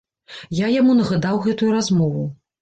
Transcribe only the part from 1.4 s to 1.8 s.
гэтую